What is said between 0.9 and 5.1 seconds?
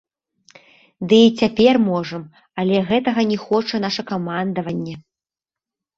Ды, і цяпер можам, але гэтага не хоча наша камандаванне.